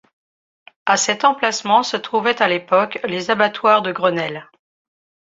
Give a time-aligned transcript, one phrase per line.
[0.87, 4.49] À cet emplacement se trouvaient à l'époque les abattoirs de Grenelle.